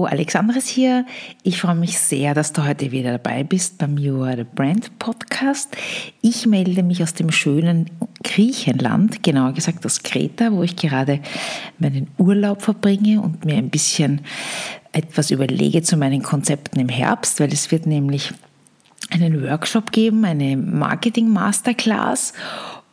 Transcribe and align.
Hallo, 0.00 0.08
Alexandres 0.08 0.66
hier. 0.66 1.04
Ich 1.42 1.60
freue 1.60 1.74
mich 1.74 1.98
sehr, 1.98 2.32
dass 2.32 2.54
du 2.54 2.64
heute 2.66 2.90
wieder 2.90 3.12
dabei 3.12 3.44
bist 3.44 3.76
beim 3.76 3.98
You 3.98 4.22
Are 4.22 4.34
the 4.34 4.44
Brand 4.44 4.98
Podcast. 4.98 5.76
Ich 6.22 6.46
melde 6.46 6.82
mich 6.82 7.02
aus 7.02 7.12
dem 7.12 7.30
schönen 7.30 7.90
Griechenland, 8.24 9.22
genauer 9.22 9.52
gesagt 9.52 9.84
aus 9.84 10.02
Kreta, 10.02 10.52
wo 10.52 10.62
ich 10.62 10.76
gerade 10.76 11.20
meinen 11.78 12.08
Urlaub 12.16 12.62
verbringe 12.62 13.20
und 13.20 13.44
mir 13.44 13.56
ein 13.56 13.68
bisschen 13.68 14.22
etwas 14.92 15.30
überlege 15.30 15.82
zu 15.82 15.98
meinen 15.98 16.22
Konzepten 16.22 16.80
im 16.80 16.88
Herbst, 16.88 17.38
weil 17.38 17.52
es 17.52 17.70
wird 17.70 17.84
nämlich 17.84 18.32
einen 19.10 19.42
Workshop 19.42 19.92
geben, 19.92 20.24
eine 20.24 20.56
Marketing 20.56 21.28
Masterclass 21.28 22.32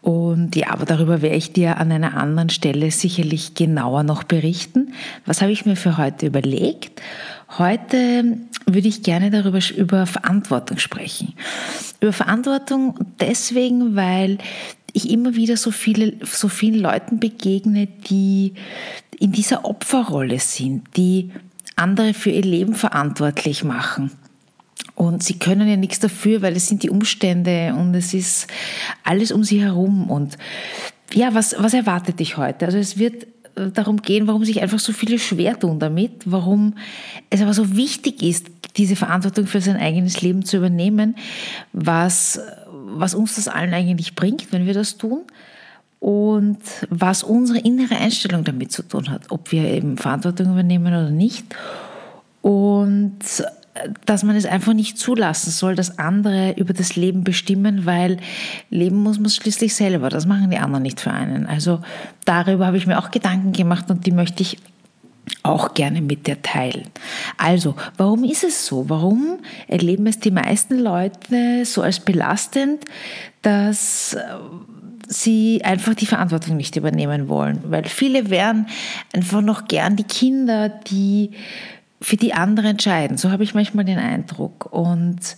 und 0.08 0.56
ja, 0.56 0.70
aber 0.70 0.86
darüber 0.86 1.22
werde 1.22 1.36
ich 1.36 1.52
dir 1.52 1.80
an 1.80 1.92
einer 1.92 2.16
anderen 2.16 2.48
Stelle 2.48 2.92
sicherlich 2.92 3.56
genauer 3.56 4.04
noch 4.04 4.24
berichten. 4.24 4.94
Was 5.26 5.42
habe 5.42 5.52
ich 5.52 5.66
mir 5.66 5.76
für 5.76 5.98
heute 5.98 6.28
überlegt? 6.28 7.02
Heute 7.58 8.38
würde 8.66 8.88
ich 8.88 9.04
gerne 9.04 9.32
darüber 9.32 9.60
über 9.76 10.06
Verantwortung 10.06 10.78
sprechen. 10.78 11.34
Über 12.00 12.14
Verantwortung 12.14 12.98
deswegen, 13.20 13.98
weil 13.98 14.38
ich 14.94 15.10
immer 15.10 15.36
wieder 15.36 15.58
so 15.58 15.72
viele, 15.72 16.14
so 16.24 16.48
vielen 16.48 16.80
Leuten 16.80 17.20
begegne, 17.20 17.90
die 18.10 18.54
in 19.20 19.34
dieser 19.34 19.66
Opferrolle 19.66 20.40
sind, 20.40 20.88
die 20.96 21.32
andere 21.76 22.14
für 22.14 22.30
ihr 22.30 22.44
Leben 22.44 22.76
verantwortlich 22.76 23.66
machen 23.66 24.12
und 24.98 25.22
sie 25.22 25.38
können 25.38 25.70
ja 25.70 25.78
nichts 25.78 26.00
dafür, 26.00 26.42
weil 26.42 26.56
es 26.56 26.66
sind 26.66 26.82
die 26.82 26.90
Umstände 26.90 27.76
und 27.78 27.94
es 27.94 28.16
ist 28.16 28.48
alles 29.04 29.32
um 29.32 29.44
sie 29.44 29.62
herum. 29.62 30.10
Und 30.10 30.40
ja, 31.14 31.36
was, 31.36 31.56
was 31.60 31.76
erwartet 31.76 32.20
dich 32.20 32.38
heute? 32.38 32.66
Also 32.66 32.80
es 32.80 32.98
wird 32.98 33.28
äh, 33.56 33.70
darum 33.72 34.02
gehen, 34.02 34.26
warum 34.26 34.44
sich 34.44 34.60
einfach 34.60 34.80
so 34.80 34.94
viele 34.94 35.20
schwer 35.20 35.60
tun 35.60 35.78
damit, 35.78 36.24
warum 36.26 36.74
es 37.30 37.44
aber 37.44 37.54
so 37.54 37.76
wichtig 37.76 38.24
ist, 38.24 38.48
diese 38.76 38.96
Verantwortung 38.96 39.46
für 39.46 39.62
sein 39.62 39.78
eigenes 39.78 40.22
Leben 40.22 40.44
zu 40.44 40.58
übernehmen, 40.58 41.16
was, 41.74 42.40
was 42.72 43.14
uns 43.14 43.36
das 43.36 43.48
allen 43.48 43.76
eigentlich 43.76 44.16
bringt, 44.16 44.52
wenn 44.52 44.66
wir 44.66 44.74
das 44.74 44.98
tun 44.98 45.26
und 46.00 46.58
was 46.90 47.22
unsere 47.22 47.60
innere 47.60 47.98
Einstellung 47.98 48.44
damit 48.44 48.72
zu 48.72 48.82
tun 48.82 49.12
hat, 49.12 49.30
ob 49.30 49.52
wir 49.52 49.64
eben 49.66 49.96
Verantwortung 49.96 50.54
übernehmen 50.54 50.88
oder 50.88 51.12
nicht. 51.12 51.46
Und 52.42 53.20
dass 54.06 54.24
man 54.24 54.36
es 54.36 54.46
einfach 54.46 54.74
nicht 54.74 54.98
zulassen 54.98 55.52
soll, 55.52 55.76
dass 55.76 56.00
andere 56.00 56.54
über 56.58 56.74
das 56.74 56.96
Leben 56.96 57.24
bestimmen, 57.24 57.86
weil 57.86 58.18
leben 58.70 58.98
muss 59.04 59.20
man 59.20 59.30
schließlich 59.30 59.76
selber. 59.76 60.10
Das 60.10 60.26
machen 60.26 60.52
die 60.52 60.58
anderen 60.58 60.84
nicht 60.84 61.00
für 61.00 61.12
einen. 61.12 61.46
Also 61.46 61.82
darüber 62.26 62.68
habe 62.68 62.78
ich 62.78 62.88
mir 62.88 63.00
auch 63.00 63.12
Gedanken 63.12 63.52
gemacht 63.52 63.90
und 63.90 64.06
die 64.06 64.12
möchte 64.12 64.44
ich 64.44 64.58
auch 65.44 65.74
gerne 65.74 66.02
mit 66.02 66.28
dir 66.28 66.42
teilen. 66.42 66.88
Also, 67.38 67.76
warum 67.98 68.24
ist 68.24 68.44
es 68.44 68.66
so? 68.66 68.90
Warum 68.90 69.40
erleben 69.68 70.08
es 70.08 70.20
die 70.20 70.32
meisten 70.32 70.80
Leute 70.80 71.66
so 71.66 71.82
als 71.82 72.00
belastend, 72.00 72.86
dass 73.42 74.16
sie 75.08 75.62
einfach 75.64 75.96
die 75.96 76.06
Verantwortung 76.06 76.58
nicht 76.58 76.76
übernehmen 76.76 77.28
wollen? 77.30 77.60
Weil 77.66 77.86
viele 77.86 78.30
wären 78.30 78.68
einfach 79.14 79.42
noch 79.42 79.68
gern 79.68 79.96
die 79.96 80.04
Kinder, 80.04 80.70
die 80.70 81.32
für 82.02 82.18
die 82.18 82.34
andere 82.34 82.68
entscheiden. 82.70 83.18
So 83.18 83.32
habe 83.32 83.44
ich 83.44 83.54
manchmal 83.54 83.86
den 83.86 83.98
Eindruck. 83.98 84.72
Und 84.72 85.36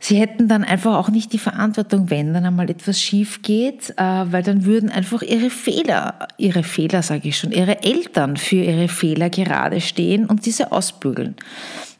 sie 0.00 0.16
hätten 0.18 0.48
dann 0.48 0.64
einfach 0.64 0.96
auch 0.96 1.08
nicht 1.08 1.32
die 1.32 1.38
Verantwortung, 1.38 2.10
wenn 2.10 2.34
dann 2.34 2.44
einmal 2.44 2.68
etwas 2.68 3.00
schief 3.00 3.42
geht, 3.42 3.90
äh, 3.96 4.02
weil 4.02 4.42
dann 4.42 4.64
würden 4.64 4.90
einfach 4.90 5.22
ihre 5.22 5.50
Fehler, 5.50 6.28
ihre 6.36 6.62
Fehler 6.62 7.02
sage 7.02 7.28
ich 7.28 7.38
schon, 7.38 7.52
ihre 7.52 7.82
Eltern 7.82 8.36
für 8.36 8.56
ihre 8.56 8.88
Fehler 8.88 9.30
gerade 9.30 9.80
stehen 9.80 10.26
und 10.26 10.46
diese 10.46 10.72
ausbügeln. 10.72 11.36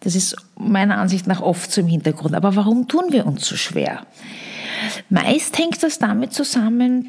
Das 0.01 0.15
ist 0.15 0.37
meiner 0.59 0.99
Ansicht 0.99 1.27
nach 1.27 1.41
oft 1.41 1.71
so 1.71 1.81
im 1.81 1.89
Hintergrund. 1.89 2.35
Aber 2.35 2.57
warum 2.57 2.89
tun 2.89 3.05
wir 3.11 3.27
uns 3.27 3.47
so 3.47 3.57
schwer? 3.57 4.07
Meist 5.09 5.59
hängt 5.59 5.83
das 5.83 5.99
damit 5.99 6.33
zusammen, 6.33 7.09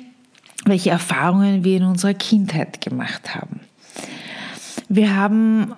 welche 0.65 0.89
Erfahrungen 0.89 1.63
wir 1.63 1.77
in 1.77 1.83
unserer 1.83 2.13
Kindheit 2.13 2.81
gemacht 2.81 3.35
haben. 3.35 3.66
Wir 4.89 5.15
haben 5.15 5.73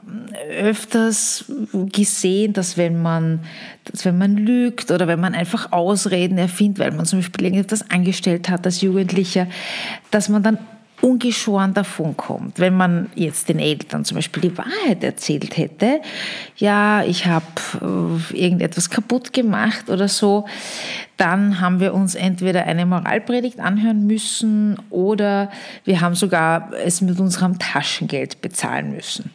öfters 0.49 1.45
gesehen, 1.73 2.53
dass 2.53 2.77
wenn 2.77 3.01
man, 3.01 3.39
dass 3.85 4.05
wenn 4.05 4.17
man 4.17 4.37
lügt 4.37 4.91
oder 4.91 5.07
wenn 5.07 5.19
man 5.19 5.33
einfach 5.33 5.71
Ausreden 5.71 6.37
erfindet, 6.37 6.79
weil 6.79 6.91
man 6.91 7.05
zum 7.05 7.19
Beispiel 7.19 7.45
irgendetwas 7.45 7.89
angestellt 7.89 8.49
hat 8.49 8.65
als 8.65 8.81
Jugendlicher, 8.81 9.47
dass 10.11 10.29
man 10.29 10.43
dann 10.43 10.59
ungeschoren 11.01 11.73
davon 11.73 12.17
kommt. 12.17 12.59
Wenn 12.59 12.75
man 12.75 13.09
jetzt 13.15 13.49
den 13.49 13.59
Eltern 13.59 14.05
zum 14.05 14.15
Beispiel 14.15 14.41
die 14.49 14.57
Wahrheit 14.57 15.03
erzählt 15.03 15.57
hätte, 15.57 16.01
ja, 16.57 17.03
ich 17.03 17.25
habe 17.25 17.45
äh, 17.81 18.37
irgendetwas 18.37 18.89
kaputt 18.89 19.33
gemacht 19.33 19.89
oder 19.89 20.07
so, 20.07 20.45
dann 21.17 21.59
haben 21.59 21.79
wir 21.79 21.93
uns 21.93 22.15
entweder 22.15 22.65
eine 22.65 22.85
Moralpredigt 22.85 23.59
anhören 23.59 24.07
müssen 24.07 24.77
oder 24.89 25.51
wir 25.83 26.01
haben 26.01 26.15
sogar 26.15 26.71
es 26.73 27.01
mit 27.01 27.19
unserem 27.19 27.59
Taschengeld 27.59 28.41
bezahlen 28.41 28.91
müssen. 28.91 29.31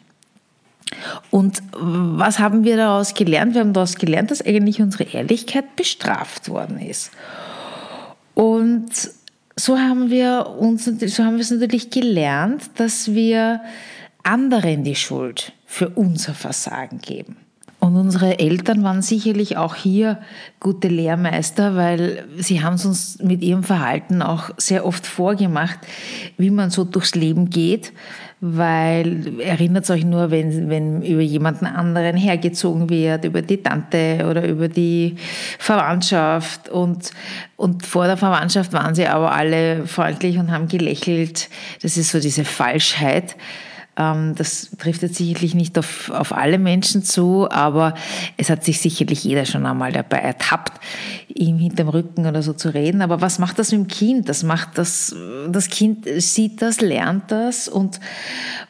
Und 1.31 1.63
was 1.73 2.39
haben 2.39 2.65
wir 2.65 2.77
daraus 2.77 3.15
gelernt? 3.15 3.55
Wir 3.55 3.63
haben 3.63 3.73
daraus 3.73 3.97
gelernt, 3.97 4.31
dass 4.31 4.45
eigentlich 4.45 4.81
unsere 4.81 5.05
Ehrlichkeit 5.05 5.77
bestraft 5.77 6.49
worden 6.49 6.79
ist. 6.79 7.11
Und 8.35 8.91
so 9.57 9.79
haben 9.79 10.11
wir 10.11 10.57
uns, 10.59 10.85
so 10.85 11.25
haben 11.25 11.35
wir 11.35 11.43
es 11.43 11.51
natürlich 11.51 11.91
gelernt, 11.91 12.71
dass 12.77 13.15
wir 13.15 13.61
anderen 14.23 14.85
die 14.85 14.97
Schuld 14.97 15.53
für 15.67 15.91
unser 15.91 16.35
Versagen 16.35 16.99
geben. 16.99 17.37
Und 17.85 17.97
unsere 17.97 18.39
Eltern 18.39 18.83
waren 18.83 19.03
sicherlich 19.03 19.59
auch 19.59 19.75
hier 19.75 20.19
gute 20.59 20.89
Lehrmeister, 20.89 21.77
weil 21.77 22.25
sie 22.39 22.63
haben 22.63 22.77
es 22.77 22.87
uns 22.87 23.19
mit 23.23 23.43
ihrem 23.43 23.63
Verhalten 23.63 24.23
auch 24.23 24.49
sehr 24.57 24.87
oft 24.87 25.07
vorgemacht, 25.07 25.81
wie 26.39 26.49
man 26.49 26.71
so 26.71 26.85
durchs 26.85 27.15
Leben 27.15 27.51
geht 27.51 27.93
weil 28.47 29.41
erinnert 29.41 29.89
euch 29.89 30.05
nur, 30.05 30.31
wenn, 30.31 30.69
wenn 30.69 31.01
über 31.01 31.23
jemanden 31.23 31.65
anderen 31.65 32.15
hergezogen 32.15 32.91
wird, 32.91 33.25
über 33.25 33.41
die 33.41 33.63
Tante 33.63 34.27
oder 34.29 34.47
über 34.47 34.69
die 34.69 35.17
Verwandtschaft 35.59 36.69
und, 36.69 37.11
und 37.57 37.87
vor 37.87 38.07
der 38.07 38.19
Verwandtschaft 38.19 38.75
waren 38.75 38.95
sie 38.95 39.07
aber 39.07 39.33
alle 39.33 39.87
freundlich 39.87 40.37
und 40.37 40.51
haben 40.51 40.69
gelächelt. 40.69 41.49
Das 41.81 41.97
ist 41.97 42.11
so 42.11 42.21
diese 42.21 42.45
Falschheit. 42.45 43.35
Ähm, 43.97 44.35
das 44.35 44.71
trifft 44.79 45.03
jetzt 45.03 45.17
sicherlich 45.17 45.55
nicht 45.55 45.79
auf, 45.79 46.11
auf 46.11 46.33
alle 46.33 46.59
Menschen 46.59 47.03
zu, 47.03 47.49
aber 47.51 47.95
es 48.37 48.51
hat 48.51 48.65
sich 48.65 48.81
sicherlich 48.81 49.23
jeder 49.25 49.45
schon 49.45 49.67
einmal 49.67 49.93
dabei 49.93 50.19
ertappt, 50.19 50.81
ihm 51.29 51.59
hinterm 51.59 51.89
Rücken 51.89 52.27
oder 52.27 52.43
so 52.43 52.53
zu 52.53 52.75
reden. 52.75 53.03
Aber 53.03 53.21
was 53.21 53.39
macht 53.39 53.59
das 53.59 53.73
mit 53.73 53.81
dem 53.81 53.89
Kind? 53.89 54.29
Das 54.29 54.43
macht 54.43 54.79
das, 54.79 55.15
das 55.49 55.69
Kind 55.69 56.07
sieht 56.19 56.61
das, 56.63 56.81
lernt 56.81 57.31
das 57.31 57.69
und, 57.69 58.01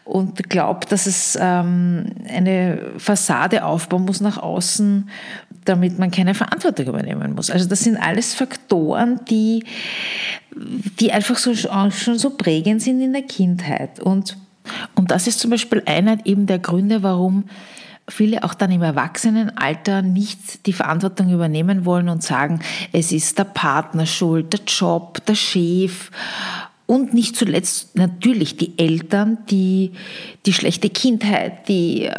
und 0.05 0.49
glaubt, 0.51 0.93
dass 0.93 1.07
es 1.07 1.39
ähm, 1.41 2.07
eine 2.29 2.79
Fassade 2.99 3.65
aufbauen 3.65 4.05
muss 4.05 4.21
nach 4.21 4.39
außen, 4.39 5.09
damit 5.65 5.99
man 5.99 6.11
keine 6.11 6.35
Verantwortung 6.35 6.87
übernehmen 6.87 7.35
muss. 7.35 7.51
Also 7.51 7.67
das 7.67 7.81
sind 7.81 7.97
alles 7.97 8.35
Faktoren, 8.35 9.21
die, 9.31 9.65
die 11.01 11.13
einfach 11.13 11.37
so, 11.37 11.55
schon 11.55 12.19
so 12.19 12.31
prägend 12.31 12.83
sind 12.83 13.01
in 13.01 13.15
der 13.15 13.23
Kindheit. 13.23 14.01
Und 14.01 14.37
und 14.95 15.11
das 15.11 15.27
ist 15.27 15.41
zum 15.41 15.51
Beispiel 15.51 15.83
einer 15.87 16.25
eben 16.25 16.47
der 16.47 16.59
Gründe, 16.59 17.03
warum 17.03 17.45
viele 18.09 18.45
auch 18.45 18.55
dann 18.55 18.71
im 18.71 18.83
Erwachsenenalter 18.83 20.03
nicht 20.03 20.67
die 20.67 20.73
Verantwortung 20.73 21.33
übernehmen 21.33 21.85
wollen 21.85 22.09
und 22.09 22.23
sagen, 22.23 22.61
es 22.93 23.13
ist 23.13 23.39
der 23.39 23.45
Partner 23.45 24.07
schuld, 24.07 24.53
der 24.53 24.61
Job, 24.67 25.25
der 25.27 25.35
Chef. 25.35 26.11
Und 26.87 27.15
nicht 27.15 27.35
zuletzt 27.35 27.97
natürlich 27.97 28.59
die 28.59 28.79
Eltern, 28.79 29.39
die 29.49 29.93
die 30.45 30.53
schlechte 30.53 30.91
Kindheit, 30.91 31.67
die 31.67 32.05
äh, 32.05 32.15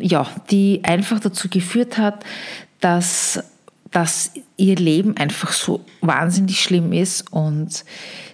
ja, 0.00 0.26
die 0.50 0.80
einfach 0.84 1.20
dazu 1.20 1.50
geführt 1.50 1.98
hat, 1.98 2.24
dass 2.80 3.44
dass 3.90 4.32
ihr 4.56 4.76
Leben 4.76 5.16
einfach 5.16 5.52
so 5.52 5.84
wahnsinnig 6.00 6.62
schlimm 6.62 6.92
ist 6.92 7.32
und 7.32 7.84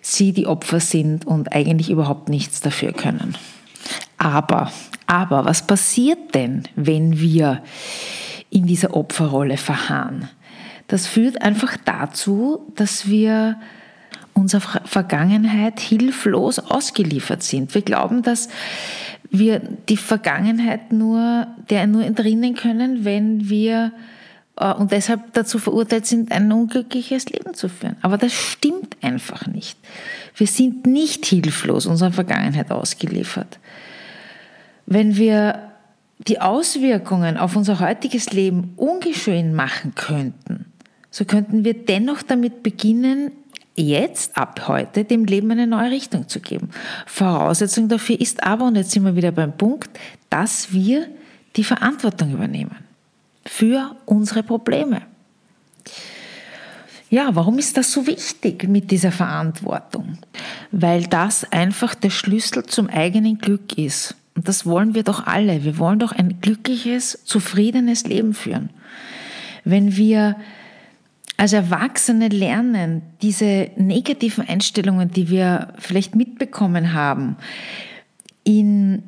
sie 0.00 0.32
die 0.32 0.46
Opfer 0.46 0.80
sind 0.80 1.26
und 1.26 1.52
eigentlich 1.52 1.90
überhaupt 1.90 2.28
nichts 2.28 2.60
dafür 2.60 2.92
können. 2.92 3.36
Aber, 4.18 4.70
aber 5.06 5.44
was 5.44 5.66
passiert 5.66 6.34
denn, 6.34 6.62
wenn 6.76 7.18
wir 7.18 7.62
in 8.50 8.66
dieser 8.66 8.94
Opferrolle 8.94 9.56
verharren? 9.56 10.28
Das 10.86 11.06
führt 11.06 11.42
einfach 11.42 11.76
dazu, 11.84 12.72
dass 12.76 13.08
wir 13.08 13.56
unserer 14.34 14.82
Vergangenheit 14.84 15.80
hilflos 15.80 16.58
ausgeliefert 16.58 17.42
sind. 17.42 17.74
Wir 17.74 17.82
glauben, 17.82 18.22
dass 18.22 18.48
wir 19.30 19.60
die 19.88 19.96
Vergangenheit 19.96 20.92
nur, 20.92 21.46
der 21.70 21.86
nur 21.86 22.04
entrinnen 22.04 22.54
können, 22.54 23.04
wenn 23.04 23.48
wir 23.48 23.92
und 24.56 24.92
deshalb 24.92 25.32
dazu 25.32 25.58
verurteilt 25.58 26.06
sind, 26.06 26.30
ein 26.30 26.52
unglückliches 26.52 27.30
Leben 27.30 27.54
zu 27.54 27.68
führen. 27.68 27.96
Aber 28.02 28.18
das 28.18 28.32
stimmt 28.32 28.96
einfach 29.00 29.46
nicht. 29.46 29.78
Wir 30.36 30.46
sind 30.46 30.86
nicht 30.86 31.24
hilflos 31.24 31.86
unserer 31.86 32.12
Vergangenheit 32.12 32.70
ausgeliefert. 32.70 33.58
Wenn 34.86 35.16
wir 35.16 35.70
die 36.28 36.40
Auswirkungen 36.40 37.38
auf 37.38 37.56
unser 37.56 37.80
heutiges 37.80 38.32
Leben 38.32 38.74
ungeschehen 38.76 39.54
machen 39.54 39.94
könnten, 39.94 40.66
so 41.10 41.24
könnten 41.24 41.64
wir 41.64 41.74
dennoch 41.74 42.22
damit 42.22 42.62
beginnen, 42.62 43.32
jetzt, 43.74 44.36
ab 44.36 44.68
heute, 44.68 45.04
dem 45.04 45.24
Leben 45.24 45.50
eine 45.50 45.66
neue 45.66 45.90
Richtung 45.90 46.28
zu 46.28 46.40
geben. 46.40 46.70
Voraussetzung 47.06 47.88
dafür 47.88 48.20
ist 48.20 48.42
aber, 48.42 48.66
und 48.66 48.76
jetzt 48.76 48.90
sind 48.90 49.04
wir 49.04 49.16
wieder 49.16 49.32
beim 49.32 49.56
Punkt, 49.56 49.90
dass 50.28 50.72
wir 50.72 51.06
die 51.56 51.64
Verantwortung 51.64 52.32
übernehmen 52.32 52.91
für 53.44 53.96
unsere 54.06 54.42
Probleme. 54.42 55.02
Ja, 57.10 57.34
warum 57.34 57.58
ist 57.58 57.76
das 57.76 57.92
so 57.92 58.06
wichtig 58.06 58.66
mit 58.68 58.90
dieser 58.90 59.12
Verantwortung? 59.12 60.16
Weil 60.70 61.02
das 61.02 61.50
einfach 61.52 61.94
der 61.94 62.08
Schlüssel 62.08 62.64
zum 62.64 62.88
eigenen 62.88 63.36
Glück 63.36 63.76
ist. 63.76 64.14
Und 64.34 64.48
das 64.48 64.64
wollen 64.64 64.94
wir 64.94 65.02
doch 65.02 65.26
alle. 65.26 65.62
Wir 65.62 65.76
wollen 65.76 65.98
doch 65.98 66.12
ein 66.12 66.40
glückliches, 66.40 67.22
zufriedenes 67.24 68.04
Leben 68.06 68.32
führen. 68.32 68.70
Wenn 69.64 69.96
wir 69.96 70.36
als 71.36 71.52
Erwachsene 71.52 72.28
lernen, 72.28 73.02
diese 73.20 73.70
negativen 73.76 74.48
Einstellungen, 74.48 75.10
die 75.10 75.28
wir 75.28 75.74
vielleicht 75.78 76.14
mitbekommen 76.14 76.94
haben, 76.94 77.36
in 78.44 79.02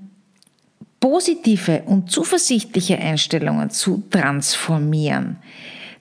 positive 1.04 1.82
und 1.84 2.10
zuversichtliche 2.10 2.96
Einstellungen 2.96 3.68
zu 3.68 4.04
transformieren, 4.08 5.36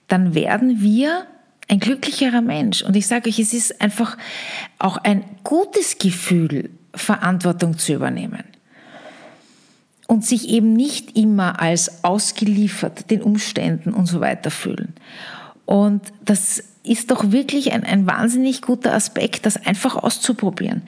dann 0.08 0.34
werden 0.34 0.82
wir 0.82 1.26
ein 1.68 1.82
glücklicherer 1.82 2.40
Mensch. 2.40 2.84
Und 2.84 2.96
ich 2.96 3.06
sage 3.06 3.28
euch, 3.28 3.38
es 3.38 3.54
ist 3.54 3.82
einfach 3.82 4.18
auch 4.80 4.96
ein 4.96 5.26
gutes 5.44 5.98
Gefühl, 5.98 6.70
Verantwortung 6.96 7.78
zu 7.78 7.92
übernehmen. 7.92 8.46
Und 10.08 10.26
sich 10.26 10.48
eben 10.48 10.72
nicht 10.72 11.18
immer 11.18 11.60
als 11.60 12.06
ausgeliefert 12.06 13.12
den 13.12 13.24
Umständen 13.24 13.94
und 13.94 14.06
so 14.06 14.22
weiter 14.22 14.52
fühlen. 14.52 14.94
Und 15.66 16.02
das 16.24 16.64
ist 16.84 17.12
doch 17.12 17.34
wirklich 17.34 17.74
ein, 17.74 17.84
ein 17.84 18.08
wahnsinnig 18.08 18.62
guter 18.62 18.94
Aspekt, 18.94 19.46
das 19.46 19.58
einfach 19.66 19.98
auszuprobieren. 19.98 20.84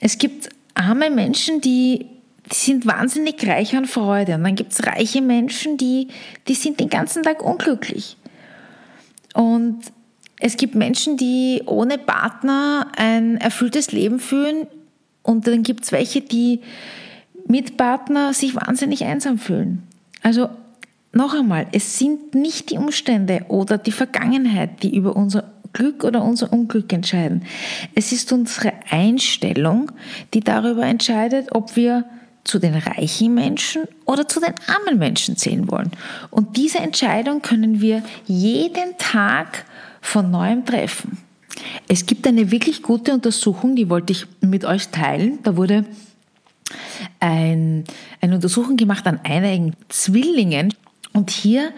Es 0.00 0.16
gibt 0.16 0.48
arme 0.72 1.10
Menschen, 1.10 1.60
die, 1.60 2.06
die 2.50 2.56
sind 2.56 2.86
wahnsinnig 2.86 3.46
reich 3.46 3.76
an 3.76 3.86
Freude. 3.86 4.34
Und 4.34 4.44
dann 4.44 4.54
gibt 4.54 4.72
es 4.72 4.86
reiche 4.86 5.20
Menschen, 5.20 5.76
die, 5.76 6.08
die 6.48 6.54
sind 6.54 6.80
den 6.80 6.88
ganzen 6.88 7.22
Tag 7.22 7.42
unglücklich. 7.42 8.16
Und 9.34 9.80
es 10.38 10.56
gibt 10.56 10.74
Menschen, 10.74 11.16
die 11.16 11.62
ohne 11.66 11.98
Partner 11.98 12.88
ein 12.96 13.36
erfülltes 13.38 13.92
Leben 13.92 14.20
führen. 14.20 14.66
Und 15.22 15.46
dann 15.46 15.62
gibt 15.62 15.84
es 15.84 15.92
welche, 15.92 16.20
die 16.20 16.60
mit 17.46 17.76
Partner 17.76 18.32
sich 18.32 18.54
wahnsinnig 18.54 19.04
einsam 19.04 19.38
fühlen. 19.38 19.82
Also 20.22 20.48
noch 21.12 21.34
einmal, 21.34 21.66
es 21.72 21.98
sind 21.98 22.34
nicht 22.34 22.70
die 22.70 22.78
Umstände 22.78 23.46
oder 23.48 23.78
die 23.78 23.92
Vergangenheit, 23.92 24.82
die 24.82 24.94
über 24.94 25.16
unser 25.16 25.44
Glück 25.72 26.04
oder 26.04 26.22
unser 26.22 26.52
Unglück 26.52 26.92
entscheiden. 26.92 27.44
Es 27.94 28.12
ist 28.12 28.32
unsere 28.32 28.72
Einstellung, 28.90 29.92
die 30.34 30.40
darüber 30.40 30.84
entscheidet, 30.84 31.54
ob 31.54 31.76
wir 31.76 32.04
zu 32.46 32.58
den 32.58 32.74
reichen 32.74 33.34
Menschen 33.34 33.82
oder 34.04 34.28
zu 34.28 34.40
den 34.40 34.54
armen 34.66 34.98
Menschen 34.98 35.36
zählen 35.36 35.70
wollen. 35.70 35.90
Und 36.30 36.56
diese 36.56 36.78
Entscheidung 36.78 37.42
können 37.42 37.80
wir 37.80 38.02
jeden 38.26 38.96
Tag 38.98 39.64
von 40.00 40.30
neuem 40.30 40.64
treffen. 40.64 41.18
Es 41.88 42.06
gibt 42.06 42.26
eine 42.26 42.50
wirklich 42.50 42.82
gute 42.82 43.12
Untersuchung, 43.12 43.76
die 43.76 43.88
wollte 43.88 44.12
ich 44.12 44.26
mit 44.40 44.64
euch 44.64 44.88
teilen. 44.88 45.38
Da 45.42 45.56
wurde 45.56 45.84
ein, 47.20 47.84
eine 48.20 48.34
Untersuchung 48.34 48.76
gemacht 48.76 49.06
an 49.06 49.20
einigen 49.24 49.74
Zwillingen. 49.88 50.74
Und 51.12 51.30
hier 51.30 51.72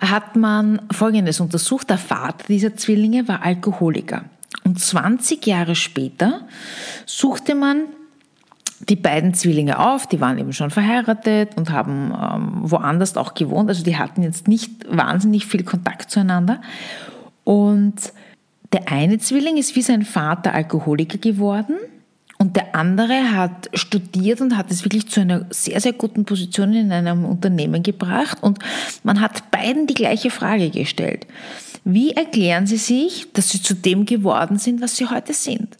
hat 0.00 0.36
man 0.36 0.82
Folgendes 0.90 1.40
untersucht. 1.40 1.90
Der 1.90 1.98
Vater 1.98 2.46
dieser 2.48 2.76
Zwillinge 2.76 3.28
war 3.28 3.42
Alkoholiker. 3.42 4.24
Und 4.64 4.80
20 4.80 5.46
Jahre 5.46 5.74
später 5.74 6.46
suchte 7.06 7.54
man 7.54 7.84
die 8.88 8.96
beiden 8.96 9.34
Zwillinge 9.34 9.78
auf, 9.78 10.06
die 10.06 10.20
waren 10.20 10.38
eben 10.38 10.52
schon 10.52 10.70
verheiratet 10.70 11.56
und 11.56 11.70
haben 11.70 12.12
ähm, 12.12 12.70
woanders 12.70 13.16
auch 13.16 13.34
gewohnt, 13.34 13.68
also 13.68 13.82
die 13.82 13.96
hatten 13.96 14.22
jetzt 14.22 14.48
nicht 14.48 14.70
wahnsinnig 14.88 15.46
viel 15.46 15.64
Kontakt 15.64 16.10
zueinander. 16.10 16.60
Und 17.44 18.12
der 18.72 18.90
eine 18.90 19.18
Zwilling 19.18 19.56
ist 19.56 19.76
wie 19.76 19.82
sein 19.82 20.02
Vater 20.02 20.54
Alkoholiker 20.54 21.18
geworden 21.18 21.76
und 22.38 22.56
der 22.56 22.74
andere 22.74 23.32
hat 23.32 23.70
studiert 23.74 24.40
und 24.40 24.56
hat 24.56 24.70
es 24.70 24.84
wirklich 24.84 25.08
zu 25.08 25.20
einer 25.20 25.46
sehr, 25.50 25.80
sehr 25.80 25.92
guten 25.92 26.24
Position 26.24 26.72
in 26.74 26.92
einem 26.92 27.24
Unternehmen 27.24 27.82
gebracht. 27.82 28.42
Und 28.42 28.58
man 29.02 29.20
hat 29.20 29.50
beiden 29.50 29.86
die 29.86 29.94
gleiche 29.94 30.30
Frage 30.30 30.70
gestellt. 30.70 31.26
Wie 31.84 32.12
erklären 32.12 32.66
Sie 32.66 32.76
sich, 32.76 33.32
dass 33.32 33.50
Sie 33.50 33.62
zu 33.62 33.74
dem 33.74 34.04
geworden 34.04 34.58
sind, 34.58 34.82
was 34.82 34.96
Sie 34.96 35.06
heute 35.06 35.32
sind? 35.32 35.76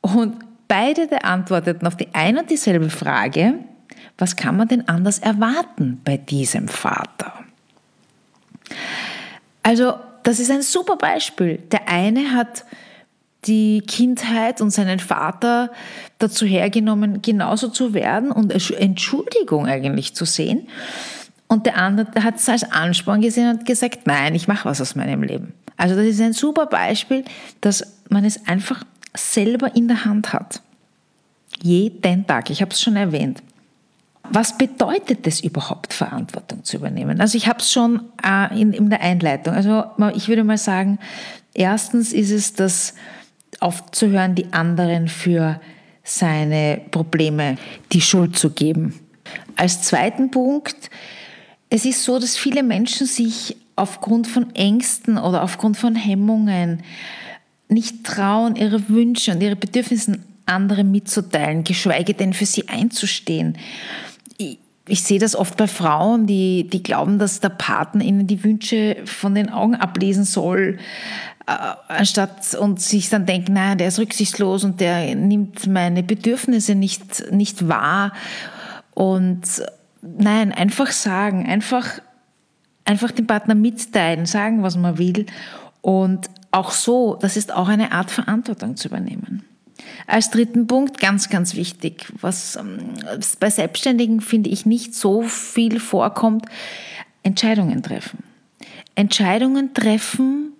Und 0.00 0.34
beide 0.72 1.22
antworteten 1.22 1.86
auf 1.86 1.96
die 1.98 2.08
eine 2.14 2.40
und 2.40 2.50
dieselbe 2.50 2.88
Frage, 2.88 3.56
was 4.16 4.36
kann 4.36 4.56
man 4.56 4.68
denn 4.68 4.88
anders 4.88 5.18
erwarten 5.18 6.00
bei 6.02 6.16
diesem 6.16 6.66
Vater? 6.66 7.34
Also, 9.62 9.92
das 10.22 10.40
ist 10.40 10.50
ein 10.50 10.62
super 10.62 10.96
Beispiel. 10.96 11.58
Der 11.70 11.90
eine 11.90 12.32
hat 12.32 12.64
die 13.44 13.82
Kindheit 13.82 14.62
und 14.62 14.70
seinen 14.70 14.98
Vater 14.98 15.70
dazu 16.18 16.46
hergenommen, 16.46 17.20
genauso 17.20 17.68
zu 17.68 17.92
werden 17.92 18.32
und 18.32 18.50
Entschuldigung 18.50 19.66
eigentlich 19.66 20.14
zu 20.14 20.24
sehen. 20.24 20.68
Und 21.48 21.66
der 21.66 21.76
andere 21.76 22.24
hat 22.24 22.36
es 22.36 22.48
als 22.48 22.64
Ansporn 22.64 23.20
gesehen 23.20 23.50
und 23.50 23.66
gesagt, 23.66 24.06
nein, 24.06 24.34
ich 24.34 24.48
mache 24.48 24.64
was 24.64 24.80
aus 24.80 24.94
meinem 24.94 25.22
Leben. 25.22 25.52
Also 25.76 25.96
das 25.96 26.06
ist 26.06 26.20
ein 26.22 26.32
super 26.32 26.64
Beispiel, 26.64 27.24
dass 27.60 28.00
man 28.08 28.24
es 28.24 28.46
einfach 28.46 28.84
selber 29.14 29.74
in 29.76 29.88
der 29.88 30.06
Hand 30.06 30.32
hat. 30.32 30.62
Jeden 31.62 32.26
Tag, 32.26 32.50
ich 32.50 32.60
habe 32.60 32.72
es 32.72 32.80
schon 32.80 32.96
erwähnt. 32.96 33.42
Was 34.30 34.56
bedeutet 34.56 35.26
es 35.26 35.40
überhaupt, 35.40 35.92
Verantwortung 35.92 36.64
zu 36.64 36.76
übernehmen? 36.76 37.20
Also 37.20 37.36
ich 37.36 37.48
habe 37.48 37.58
es 37.58 37.72
schon 37.72 38.02
äh, 38.24 38.60
in, 38.60 38.88
der 38.88 39.00
Einleitung. 39.00 39.54
Also 39.54 39.84
ich 40.14 40.28
würde 40.28 40.44
mal 40.44 40.58
sagen, 40.58 40.98
erstens 41.54 42.12
ist 42.12 42.30
es 42.30 42.54
das 42.54 42.94
aufzuhören, 43.60 44.34
die 44.34 44.52
anderen 44.52 45.08
für 45.08 45.60
seine 46.04 46.80
Probleme 46.90 47.56
die 47.92 48.00
Schuld 48.00 48.36
zu 48.36 48.50
geben. 48.50 48.98
Als 49.56 49.82
zweiten 49.82 50.30
Punkt, 50.30 50.90
es 51.70 51.84
ist 51.84 52.04
so, 52.04 52.18
dass 52.18 52.36
viele 52.36 52.62
Menschen 52.62 53.06
sich 53.06 53.56
aufgrund 53.76 54.26
von 54.26 54.54
Ängsten 54.54 55.18
oder 55.18 55.42
aufgrund 55.42 55.76
von 55.76 55.94
Hemmungen 55.94 56.82
nicht 57.68 58.04
trauen, 58.04 58.56
ihre 58.56 58.88
Wünsche 58.88 59.32
und 59.32 59.42
ihre 59.42 59.56
Bedürfnisse 59.56 60.18
anderen 60.46 60.90
mitzuteilen, 60.90 61.64
geschweige 61.64 62.14
denn 62.14 62.32
für 62.32 62.46
sie 62.46 62.68
einzustehen. 62.68 63.58
Ich, 64.36 64.58
ich 64.86 65.02
sehe 65.02 65.18
das 65.18 65.36
oft 65.36 65.56
bei 65.56 65.68
Frauen, 65.68 66.26
die, 66.26 66.68
die 66.68 66.82
glauben, 66.82 67.18
dass 67.18 67.40
der 67.40 67.50
Partner 67.50 68.04
ihnen 68.04 68.26
die 68.26 68.42
Wünsche 68.42 68.96
von 69.04 69.34
den 69.34 69.48
Augen 69.48 69.74
ablesen 69.74 70.24
soll, 70.24 70.78
äh, 71.46 71.52
anstatt 71.88 72.54
und 72.54 72.80
sich 72.80 73.08
dann 73.08 73.26
denken, 73.26 73.54
naja, 73.54 73.74
der 73.74 73.88
ist 73.88 73.98
rücksichtslos 73.98 74.64
und 74.64 74.80
der 74.80 75.14
nimmt 75.14 75.66
meine 75.66 76.02
Bedürfnisse 76.02 76.74
nicht, 76.74 77.30
nicht 77.32 77.68
wahr. 77.68 78.12
Und 78.94 79.42
nein, 80.02 80.52
einfach 80.52 80.90
sagen, 80.92 81.46
einfach, 81.46 82.00
einfach 82.84 83.10
dem 83.12 83.26
Partner 83.26 83.54
mitteilen, 83.54 84.26
sagen, 84.26 84.62
was 84.62 84.76
man 84.76 84.98
will. 84.98 85.26
Und 85.80 86.28
auch 86.50 86.70
so, 86.70 87.16
das 87.16 87.36
ist 87.36 87.52
auch 87.52 87.68
eine 87.68 87.92
Art 87.92 88.10
Verantwortung 88.10 88.76
zu 88.76 88.88
übernehmen. 88.88 89.44
Als 90.06 90.30
dritten 90.30 90.66
Punkt, 90.66 90.98
ganz, 90.98 91.28
ganz 91.28 91.54
wichtig, 91.54 92.12
was 92.20 92.56
ähm, 92.56 92.78
bei 93.40 93.50
Selbstständigen 93.50 94.20
finde 94.20 94.50
ich 94.50 94.66
nicht 94.66 94.94
so 94.94 95.22
viel 95.22 95.80
vorkommt, 95.80 96.46
Entscheidungen 97.22 97.82
treffen. 97.82 98.24
Entscheidungen 98.94 99.74
treffen 99.74 100.52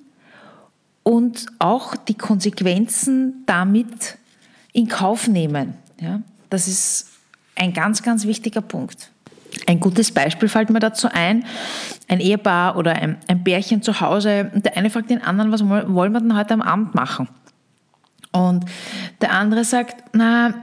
und 1.02 1.47
auch 1.59 1.97
die 1.97 2.14
Konsequenzen 2.14 3.43
damit 3.47 4.17
in 4.73 4.88
Kauf 4.88 5.29
nehmen. 5.29 5.75
Ja, 6.00 6.23
das 6.50 6.69
ist 6.69 7.09
ein 7.57 7.73
ganz, 7.73 8.02
ganz 8.02 8.26
wichtiger 8.26 8.61
Punkt. 8.61 9.11
Ein 9.67 9.81
gutes 9.81 10.12
Beispiel 10.12 10.49
fällt 10.49 10.71
mir 10.71 10.81
dazu 10.81 11.09
ein. 11.12 11.45
Ein 12.09 12.21
Ehepaar 12.21 12.76
oder 12.76 12.93
ein, 12.93 13.19
ein 13.29 13.45
Bärchen 13.45 13.83
zu 13.83 14.00
Hause. 14.00 14.50
Der 14.55 14.76
eine 14.76 14.91
fragt 14.91 15.11
den 15.11 15.23
anderen, 15.23 15.52
was 15.52 15.67
wollen 15.69 16.12
wir 16.12 16.21
denn 16.21 16.37
heute 16.37 16.55
am 16.55 16.62
Abend 16.62 16.95
machen? 16.95 17.29
Und 18.33 18.65
der 19.21 19.33
andere 19.33 19.65
sagt, 19.65 20.05
na, 20.15 20.55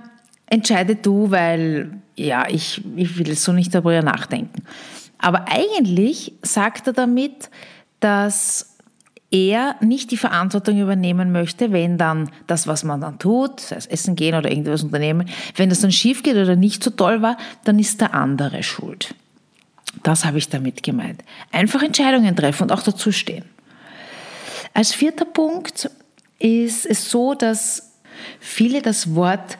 entscheide 0.47 0.95
du, 0.95 1.31
weil 1.31 2.01
ja, 2.15 2.47
ich, 2.49 2.81
ich 2.95 3.17
will 3.17 3.33
so 3.35 3.51
nicht 3.51 3.73
darüber 3.73 4.01
nachdenken. 4.01 4.63
Aber 5.17 5.45
eigentlich 5.47 6.33
sagt 6.41 6.87
er 6.87 6.93
damit, 6.93 7.49
dass 7.99 8.77
er 9.31 9.75
nicht 9.81 10.11
die 10.11 10.17
Verantwortung 10.17 10.79
übernehmen 10.79 11.31
möchte, 11.31 11.71
wenn 11.71 11.97
dann 11.97 12.31
das, 12.47 12.67
was 12.67 12.83
man 12.83 13.01
dann 13.01 13.19
tut, 13.19 13.59
sei 13.59 13.75
es 13.75 13.85
essen 13.85 14.15
gehen 14.15 14.35
oder 14.35 14.49
irgendwas 14.49 14.83
unternehmen, 14.83 15.29
wenn 15.55 15.69
das 15.69 15.81
dann 15.81 15.91
schief 15.91 16.23
geht 16.23 16.35
oder 16.35 16.55
nicht 16.55 16.83
so 16.83 16.89
toll 16.89 17.21
war, 17.21 17.37
dann 17.63 17.77
ist 17.77 18.01
der 18.01 18.15
andere 18.15 18.63
schuld. 18.63 19.13
Das 20.03 20.25
habe 20.25 20.37
ich 20.37 20.49
damit 20.49 20.83
gemeint. 20.83 21.23
Einfach 21.51 21.83
Entscheidungen 21.83 22.35
treffen 22.35 22.63
und 22.63 22.71
auch 22.71 22.81
dazu 22.81 23.11
stehen. 23.11 23.45
Als 24.73 24.93
vierter 24.93 25.25
Punkt 25.25 25.89
ist 26.39 26.85
es 26.85 27.09
so, 27.09 27.33
dass 27.33 27.93
viele 28.39 28.81
das 28.81 29.15
Wort 29.15 29.57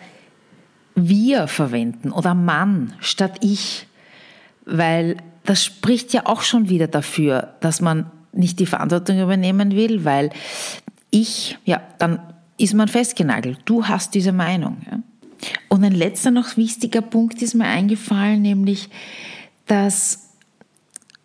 wir 0.95 1.47
verwenden 1.47 2.11
oder 2.11 2.33
Mann 2.33 2.93
statt 2.99 3.37
ich, 3.41 3.87
weil 4.65 5.17
das 5.43 5.63
spricht 5.63 6.13
ja 6.13 6.25
auch 6.25 6.41
schon 6.41 6.69
wieder 6.69 6.87
dafür, 6.87 7.55
dass 7.61 7.81
man 7.81 8.11
nicht 8.31 8.59
die 8.59 8.65
Verantwortung 8.65 9.19
übernehmen 9.21 9.71
will, 9.71 10.05
weil 10.05 10.29
ich, 11.11 11.57
ja, 11.65 11.81
dann 11.97 12.19
ist 12.57 12.73
man 12.73 12.87
festgenagelt. 12.87 13.59
Du 13.65 13.87
hast 13.87 14.13
diese 14.13 14.31
Meinung. 14.31 14.77
Ja. 14.89 14.99
Und 15.69 15.83
ein 15.83 15.93
letzter 15.93 16.31
noch 16.31 16.57
wichtiger 16.57 17.01
Punkt 17.01 17.41
ist 17.41 17.55
mir 17.55 17.65
eingefallen, 17.65 18.41
nämlich, 18.41 18.89
dass 19.65 20.29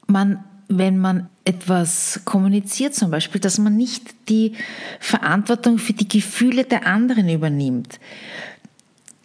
man, 0.06 0.44
wenn 0.68 0.98
man 0.98 1.28
etwas 1.44 2.20
kommuniziert 2.24 2.94
zum 2.94 3.10
Beispiel, 3.10 3.40
dass 3.40 3.58
man 3.58 3.76
nicht 3.76 4.14
die 4.28 4.52
Verantwortung 4.98 5.78
für 5.78 5.92
die 5.92 6.08
Gefühle 6.08 6.64
der 6.64 6.86
anderen 6.86 7.28
übernimmt. 7.28 8.00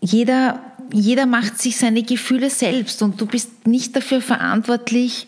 Jeder, 0.01 0.59
jeder 0.91 1.25
macht 1.25 1.59
sich 1.59 1.77
seine 1.77 2.03
Gefühle 2.03 2.49
selbst 2.49 3.01
und 3.01 3.19
du 3.21 3.25
bist 3.25 3.67
nicht 3.67 3.95
dafür 3.95 4.21
verantwortlich, 4.21 5.27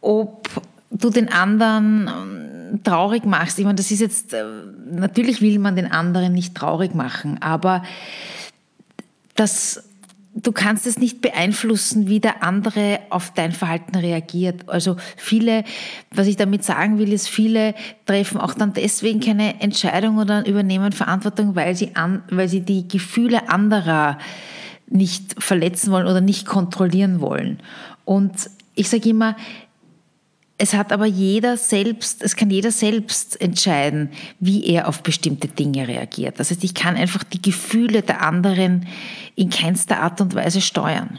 ob 0.00 0.48
du 0.90 1.10
den 1.10 1.32
anderen 1.32 2.08
ähm, 2.08 2.84
traurig 2.84 3.24
machst. 3.24 3.58
Ich 3.58 3.64
meine, 3.64 3.76
das 3.76 3.90
ist 3.90 4.00
jetzt, 4.00 4.32
äh, 4.32 4.44
natürlich 4.90 5.40
will 5.40 5.58
man 5.58 5.74
den 5.74 5.90
anderen 5.90 6.32
nicht 6.32 6.54
traurig 6.54 6.94
machen, 6.94 7.40
aber 7.40 7.82
das, 9.34 9.84
du 10.34 10.52
kannst 10.52 10.86
es 10.86 10.98
nicht 10.98 11.20
beeinflussen, 11.20 12.08
wie 12.08 12.20
der 12.20 12.42
andere 12.42 13.00
auf 13.10 13.32
dein 13.34 13.52
Verhalten 13.52 13.96
reagiert. 13.96 14.68
Also 14.68 14.96
viele, 15.16 15.64
was 16.10 16.26
ich 16.26 16.36
damit 16.36 16.64
sagen 16.64 16.98
will, 16.98 17.12
ist, 17.12 17.28
viele 17.28 17.74
treffen 18.06 18.40
auch 18.40 18.54
dann 18.54 18.72
deswegen 18.72 19.20
keine 19.20 19.60
Entscheidung 19.60 20.18
oder 20.18 20.46
übernehmen 20.46 20.92
Verantwortung, 20.92 21.54
weil 21.54 21.76
sie, 21.76 21.94
an, 21.96 22.22
weil 22.30 22.48
sie 22.48 22.60
die 22.60 22.88
Gefühle 22.88 23.48
anderer 23.48 24.18
nicht 24.88 25.42
verletzen 25.42 25.90
wollen 25.92 26.06
oder 26.06 26.20
nicht 26.20 26.46
kontrollieren 26.46 27.20
wollen. 27.20 27.60
Und 28.04 28.50
ich 28.74 28.88
sage 28.88 29.10
immer, 29.10 29.36
es 30.62 30.74
hat 30.74 30.92
aber 30.92 31.06
jeder 31.06 31.56
selbst, 31.56 32.22
es 32.22 32.36
kann 32.36 32.48
jeder 32.48 32.70
selbst 32.70 33.40
entscheiden, 33.40 34.10
wie 34.38 34.64
er 34.64 34.86
auf 34.86 35.02
bestimmte 35.02 35.48
Dinge 35.48 35.88
reagiert. 35.88 36.38
Das 36.38 36.52
heißt, 36.52 36.62
ich 36.62 36.72
kann 36.72 36.94
einfach 36.94 37.24
die 37.24 37.42
Gefühle 37.42 38.02
der 38.02 38.22
anderen 38.22 38.86
in 39.34 39.50
keinster 39.50 39.98
Art 39.98 40.20
und 40.20 40.36
Weise 40.36 40.60
steuern. 40.60 41.18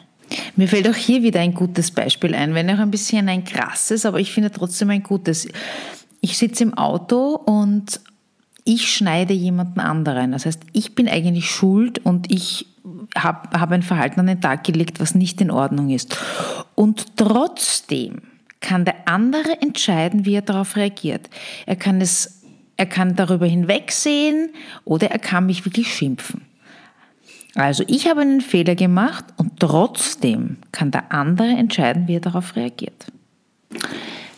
Mir 0.56 0.70
fällt 0.70 0.88
auch 0.88 0.96
hier 0.96 1.24
wieder 1.24 1.42
ein 1.42 1.54
gutes 1.54 1.92
Beispiel 1.92 2.36
ein, 2.36 2.54
wenn 2.54 2.70
auch 2.70 2.80
ein 2.80 2.90
bisschen 2.90 3.28
ein 3.28 3.44
krasses, 3.44 4.06
aber 4.06 4.22
ich 4.22 4.32
finde 4.32 4.50
trotzdem 4.50 4.90
ein 4.92 5.04
gutes. 5.04 5.50
Ich 6.22 6.38
sitze 6.38 6.64
im 6.64 6.76
Auto 6.76 7.36
und 7.36 8.00
ich 8.64 8.96
schneide 8.96 9.34
jemanden 9.34 9.82
anderen. 9.82 10.32
Das 10.32 10.46
heißt, 10.46 10.62
ich 10.72 10.96
bin 10.96 11.10
eigentlich 11.10 11.52
schuld 11.52 12.00
und 12.06 12.32
ich 12.32 12.66
habe 13.14 13.60
hab 13.60 13.72
ein 13.74 13.84
Verhalten 13.84 14.22
an 14.22 14.28
den 14.28 14.40
Tag 14.40 14.64
gelegt, 14.64 15.02
was 15.02 15.16
nicht 15.16 15.42
in 15.42 15.52
Ordnung 15.52 15.90
ist. 15.90 16.18
Und 16.76 17.18
trotzdem 17.18 18.22
kann 18.64 18.86
der 18.86 19.08
andere 19.08 19.62
entscheiden, 19.62 20.26
wie 20.26 20.34
er 20.34 20.42
darauf 20.42 20.76
reagiert. 20.76 21.30
Er 21.68 21.76
kann 21.76 22.02
es, 22.02 22.42
er 22.78 22.88
kann 22.88 23.16
darüber 23.16 23.46
hinwegsehen 23.46 24.50
oder 24.86 25.12
er 25.12 25.20
kann 25.20 25.46
mich 25.46 25.66
wirklich 25.66 25.94
schimpfen. 25.94 26.42
Also 27.54 27.84
ich 27.88 28.08
habe 28.08 28.22
einen 28.22 28.42
Fehler 28.42 28.74
gemacht 28.74 29.26
und 29.38 29.60
trotzdem 29.60 30.58
kann 30.72 30.90
der 30.90 31.12
andere 31.12 31.50
entscheiden, 31.50 32.08
wie 32.08 32.16
er 32.16 32.20
darauf 32.20 32.56
reagiert. 32.56 33.06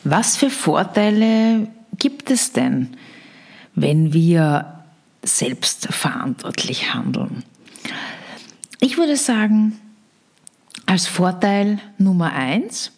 Was 0.04 0.36
für 0.36 0.50
Vorteile 0.50 1.68
gibt 1.98 2.30
es 2.30 2.52
denn, 2.52 2.98
wenn 3.74 4.12
wir 4.12 4.84
selbstverantwortlich 5.24 6.94
handeln? 6.94 7.44
Ich 8.82 8.98
würde 8.98 9.16
sagen, 9.16 9.80
als 10.86 11.08
Vorteil 11.08 11.80
Nummer 11.98 12.34
eins, 12.34 12.92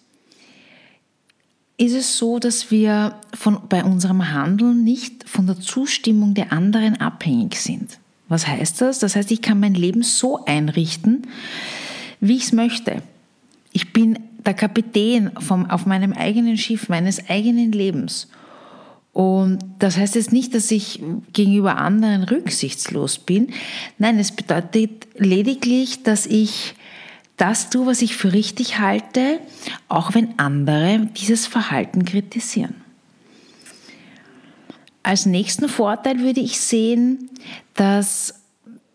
ist 1.78 1.94
es 1.94 2.18
so, 2.18 2.40
dass 2.40 2.72
wir 2.72 3.16
von, 3.34 3.60
bei 3.70 3.84
unserem 3.84 4.32
Handeln 4.32 4.84
nicht 4.84 5.30
von 5.30 5.46
der 5.46 5.60
Zustimmung 5.60 6.34
der 6.34 6.52
anderen 6.52 7.00
abhängig 7.00 7.56
sind. 7.56 8.00
Was 8.28 8.48
heißt 8.48 8.82
das? 8.82 9.00
Das 9.00 9.16
heißt, 9.16 9.32
ich 9.32 9.42
kann 9.42 9.60
mein 9.60 9.76
Leben 9.76 10.02
so 10.02 10.44
einrichten, 10.46 11.28
wie 12.20 12.36
ich 12.36 12.46
es 12.46 12.52
möchte. 12.52 13.04
Ich 13.72 13.94
bin 13.94 14.20
der 14.46 14.56
Kapitän 14.56 15.32
vom, 15.40 15.70
auf 15.70 15.86
meinem 15.86 16.14
eigenen 16.14 16.58
Schiff, 16.58 16.90
meines 16.90 17.30
eigenen 17.30 17.72
Lebens. 17.72 18.28
Und 19.14 19.60
das 19.80 19.98
heißt 19.98 20.16
jetzt 20.16 20.32
nicht, 20.32 20.54
dass 20.54 20.72
ich 20.72 21.02
gegenüber 21.34 21.78
anderen 21.78 22.24
rücksichtslos 22.24 23.20
bin. 23.20 23.50
Nein, 23.98 24.20
es 24.20 24.32
bedeutet 24.32 25.08
lediglich, 25.18 26.04
dass 26.04 26.26
ich 26.26 26.76
das 27.38 27.70
tue, 27.70 27.86
was 27.86 28.02
ich 28.02 28.18
für 28.18 28.34
richtig 28.34 28.80
halte, 28.80 29.40
auch 29.88 30.14
wenn 30.14 30.38
andere 30.38 31.08
dieses 31.16 31.48
Verhalten 31.48 32.04
kritisieren. 32.04 32.76
Als 35.04 35.26
nächsten 35.26 35.70
Vorteil 35.70 36.20
würde 36.20 36.42
ich 36.42 36.60
sehen, 36.60 37.30
dass 37.76 38.42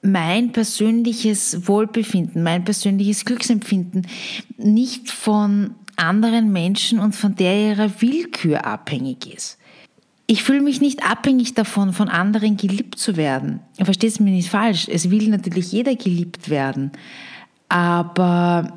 mein 0.02 0.52
persönliches 0.52 1.68
Wohlbefinden, 1.68 2.42
mein 2.42 2.64
persönliches 2.64 3.24
Glücksempfinden 3.24 4.06
nicht 4.58 5.10
von 5.10 5.76
anderen 5.96 6.52
Menschen 6.52 6.98
und 6.98 7.14
von 7.14 7.36
der 7.36 7.70
ihrer 7.70 8.02
Willkür 8.02 8.66
abhängig 8.66 9.32
ist. 9.32 9.58
Ich 10.26 10.42
fühle 10.42 10.60
mich 10.60 10.80
nicht 10.80 11.08
abhängig 11.08 11.54
davon, 11.54 11.92
von 11.92 12.08
anderen 12.08 12.56
geliebt 12.56 12.98
zu 12.98 13.16
werden. 13.16 13.60
Versteht 13.76 14.10
es 14.10 14.20
mir 14.20 14.30
nicht 14.30 14.48
falsch. 14.48 14.88
Es 14.88 15.10
will 15.10 15.28
natürlich 15.28 15.72
jeder 15.72 15.94
geliebt 15.94 16.48
werden. 16.48 16.92
Aber 17.72 18.70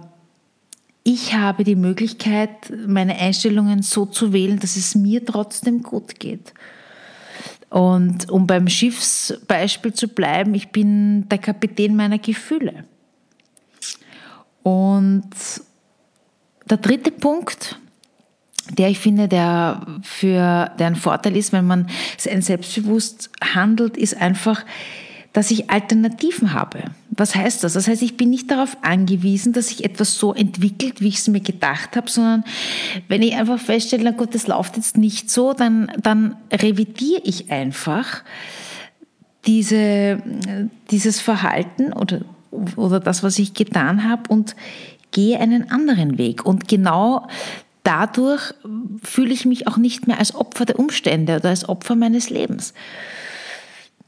ich 1.03 1.33
habe 1.33 1.65
die 1.65 1.75
Möglichkeit, 1.75 2.71
meine 2.87 3.17
Einstellungen 3.17 3.81
so 3.81 4.05
zu 4.05 4.31
wählen, 4.31 4.57
dass 4.57 4.77
es 4.77 4.95
mir 4.95 5.25
trotzdem 5.25 5.83
gut 5.83 6.17
geht. 6.17 6.53
Und 7.69 8.29
um 8.31 8.47
beim 8.47 8.69
Schiffsbeispiel 8.69 9.93
zu 9.93 10.07
bleiben, 10.07 10.55
ich 10.55 10.69
bin 10.69 11.27
der 11.27 11.39
Kapitän 11.39 11.97
meiner 11.97 12.19
Gefühle. 12.19 12.85
Und 14.63 15.29
der 16.69 16.77
dritte 16.77 17.11
Punkt, 17.11 17.77
der 18.77 18.87
ich 18.87 18.99
finde, 18.99 19.27
der 19.27 19.85
für 20.03 20.71
der 20.79 20.87
ein 20.87 20.95
Vorteil 20.95 21.35
ist, 21.35 21.51
wenn 21.51 21.67
man 21.67 21.89
selbstbewusst 22.17 23.29
handelt, 23.43 23.97
ist 23.97 24.15
einfach, 24.15 24.63
dass 25.35 25.51
ich 25.51 25.69
Alternativen 25.69 26.53
habe. 26.53 26.79
Was 27.09 27.35
heißt 27.35 27.61
das? 27.65 27.73
Das 27.73 27.89
heißt, 27.89 28.01
ich 28.01 28.15
bin 28.15 28.29
nicht 28.29 28.49
darauf 28.49 28.77
angewiesen, 28.83 29.51
dass 29.51 29.67
sich 29.67 29.83
etwas 29.83 30.17
so 30.17 30.33
entwickelt, 30.33 31.01
wie 31.01 31.09
ich 31.09 31.17
es 31.17 31.27
mir 31.27 31.41
gedacht 31.41 31.97
habe, 31.97 32.09
sondern 32.09 32.45
wenn 33.09 33.21
ich 33.21 33.35
einfach 33.35 33.59
feststelle, 33.59 34.05
na 34.05 34.11
gut, 34.11 34.33
das 34.33 34.47
läuft 34.47 34.77
jetzt 34.77 34.95
nicht 34.95 35.29
so, 35.29 35.51
dann, 35.51 35.91
dann 36.01 36.37
revidiere 36.53 37.19
ich 37.25 37.51
einfach 37.51 38.23
diese, 39.45 40.23
dieses 40.89 41.19
Verhalten 41.19 41.91
oder, 41.91 42.21
oder 42.77 43.01
das, 43.01 43.21
was 43.21 43.37
ich 43.37 43.53
getan 43.53 44.09
habe 44.09 44.29
und 44.29 44.55
gehe 45.11 45.37
einen 45.37 45.69
anderen 45.69 46.17
Weg. 46.17 46.45
Und 46.45 46.69
genau 46.69 47.27
dadurch 47.83 48.53
fühle 49.03 49.33
ich 49.33 49.43
mich 49.43 49.67
auch 49.67 49.75
nicht 49.75 50.07
mehr 50.07 50.17
als 50.17 50.33
Opfer 50.33 50.63
der 50.63 50.79
Umstände 50.79 51.35
oder 51.35 51.49
als 51.49 51.67
Opfer 51.67 51.97
meines 51.97 52.29
Lebens. 52.29 52.73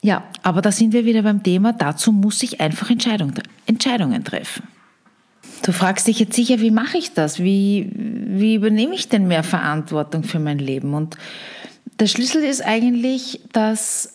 Ja, 0.02 0.24
aber 0.44 0.62
da 0.62 0.72
sind 0.72 0.94
wir 0.94 1.06
wieder 1.06 1.24
beim 1.24 1.44
Thema, 1.44 1.74
dazu 1.74 2.12
muss 2.12 2.44
ich 2.44 2.62
einfach 2.62 2.90
Entscheidung, 2.90 3.34
Entscheidungen 3.66 4.24
treffen. 4.24 4.64
Du 5.64 5.72
fragst 5.72 6.08
dich 6.08 6.20
jetzt 6.20 6.36
sicher, 6.36 6.60
wie 6.60 6.72
mache 6.72 6.98
ich 6.98 7.14
das? 7.14 7.40
Wie, 7.40 7.92
wie 7.94 8.56
übernehme 8.56 8.94
ich 8.94 9.10
denn 9.10 9.28
mehr 9.28 9.44
Verantwortung 9.44 10.24
für 10.24 10.40
mein 10.40 10.60
Leben? 10.60 10.94
Und 10.94 11.18
der 12.00 12.08
Schlüssel 12.08 12.44
ist 12.44 12.64
eigentlich, 12.64 13.42
dass 13.54 14.14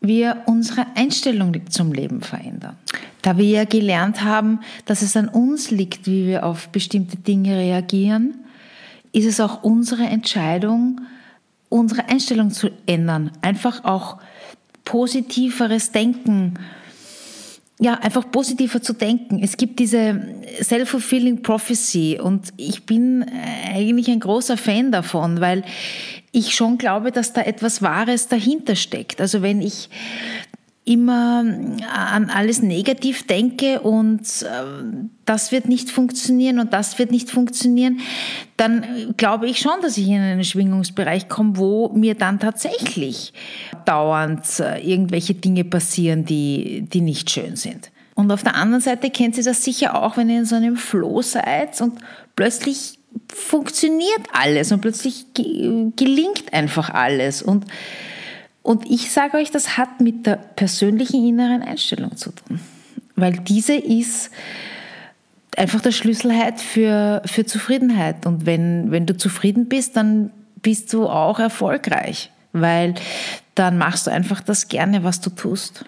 wir 0.00 0.42
unsere 0.46 0.86
Einstellung 0.96 1.54
zum 1.70 1.92
Leben 1.92 2.22
verändern. 2.22 2.76
Da 3.20 3.36
wir 3.36 3.44
ja 3.44 3.64
gelernt 3.64 4.24
haben, 4.24 4.60
dass 4.84 5.02
es 5.02 5.16
an 5.16 5.28
uns 5.28 5.70
liegt, 5.70 6.06
wie 6.06 6.26
wir 6.26 6.44
auf 6.44 6.70
bestimmte 6.70 7.16
Dinge 7.16 7.56
reagieren, 7.56 8.34
ist 9.12 9.26
es 9.26 9.40
auch 9.40 9.62
unsere 9.62 10.04
Entscheidung, 10.04 11.02
unsere 11.68 12.08
Einstellung 12.08 12.50
zu 12.50 12.70
ändern. 12.86 13.30
Einfach 13.42 13.84
auch 13.84 14.18
positiveres 14.92 15.90
Denken 15.90 16.58
ja, 17.80 17.94
einfach 17.94 18.30
positiver 18.30 18.82
zu 18.82 18.92
denken. 18.92 19.40
Es 19.42 19.56
gibt 19.56 19.78
diese 19.78 20.20
self-fulfilling 20.60 21.42
prophecy 21.42 22.20
und 22.22 22.50
ich 22.58 22.84
bin 22.84 23.22
äh, 23.22 23.74
eigentlich 23.74 24.08
ein 24.08 24.20
großer 24.20 24.56
Fan 24.58 24.92
davon, 24.92 25.40
weil 25.40 25.64
ich 26.30 26.54
schon 26.54 26.76
glaube, 26.76 27.10
dass 27.10 27.32
da 27.32 27.40
etwas 27.40 27.80
Wahres 27.80 28.28
dahinter 28.28 28.76
steckt. 28.76 29.20
Also 29.20 29.40
wenn 29.40 29.62
ich 29.62 29.88
immer 30.84 31.44
an 31.92 32.30
alles 32.30 32.60
negativ 32.60 33.26
denke 33.26 33.80
und 33.80 34.20
äh, 34.42 34.84
das 35.24 35.52
wird 35.52 35.68
nicht 35.68 35.90
funktionieren 35.90 36.58
und 36.58 36.72
das 36.72 36.98
wird 36.98 37.12
nicht 37.12 37.30
funktionieren, 37.30 38.00
dann 38.56 39.14
glaube 39.16 39.46
ich 39.46 39.60
schon, 39.60 39.80
dass 39.80 39.96
ich 39.96 40.08
in 40.08 40.20
einen 40.20 40.42
Schwingungsbereich 40.42 41.28
komme, 41.28 41.56
wo 41.56 41.90
mir 41.90 42.16
dann 42.16 42.40
tatsächlich 42.40 43.32
dauernd 43.84 44.44
äh, 44.58 44.80
irgendwelche 44.80 45.34
Dinge 45.34 45.62
passieren, 45.62 46.24
die, 46.24 46.82
die 46.82 47.00
nicht 47.00 47.30
schön 47.30 47.54
sind. 47.54 47.92
Und 48.14 48.32
auf 48.32 48.42
der 48.42 48.56
anderen 48.56 48.82
Seite 48.82 49.10
kennt 49.10 49.36
Sie 49.36 49.42
das 49.42 49.62
sicher 49.62 50.02
auch, 50.02 50.16
wenn 50.16 50.28
ihr 50.28 50.40
in 50.40 50.44
so 50.44 50.56
einem 50.56 50.76
Flow 50.76 51.22
seid 51.22 51.80
und 51.80 52.00
plötzlich 52.34 52.98
funktioniert 53.28 54.22
alles 54.32 54.72
und 54.72 54.80
plötzlich 54.80 55.26
gelingt 55.34 56.52
einfach 56.52 56.90
alles 56.90 57.40
und 57.40 57.66
und 58.62 58.88
ich 58.88 59.10
sage 59.10 59.38
euch, 59.38 59.50
das 59.50 59.76
hat 59.76 60.00
mit 60.00 60.26
der 60.26 60.36
persönlichen 60.36 61.26
inneren 61.26 61.62
Einstellung 61.62 62.16
zu 62.16 62.30
tun. 62.30 62.60
Weil 63.16 63.32
diese 63.32 63.74
ist 63.74 64.30
einfach 65.56 65.80
der 65.80 65.92
Schlüssel 65.92 66.32
für, 66.56 67.22
für 67.26 67.44
Zufriedenheit. 67.44 68.24
Und 68.24 68.46
wenn, 68.46 68.90
wenn 68.90 69.06
du 69.06 69.16
zufrieden 69.16 69.68
bist, 69.68 69.96
dann 69.96 70.30
bist 70.62 70.92
du 70.92 71.08
auch 71.08 71.38
erfolgreich. 71.40 72.30
Weil 72.52 72.94
dann 73.54 73.78
machst 73.78 74.06
du 74.06 74.10
einfach 74.10 74.40
das 74.40 74.68
gerne, 74.68 75.02
was 75.02 75.20
du 75.20 75.30
tust. 75.30 75.84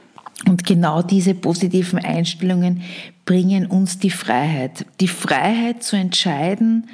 Und 0.47 0.66
genau 0.66 1.02
diese 1.02 1.35
positiven 1.35 1.99
Einstellungen 1.99 2.83
bringen 3.25 3.66
uns 3.66 3.99
die 3.99 4.11
Freiheit. 4.11 4.85
Die 5.00 5.09
Freiheit 5.09 5.83
zu 5.83 5.97
entscheiden, 5.97 6.88